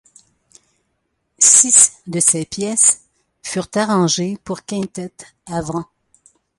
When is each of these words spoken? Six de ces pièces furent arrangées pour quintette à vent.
Six 1.37 2.01
de 2.07 2.19
ces 2.19 2.43
pièces 2.45 3.05
furent 3.43 3.69
arrangées 3.75 4.39
pour 4.43 4.65
quintette 4.65 5.27
à 5.45 5.61
vent. 5.61 5.85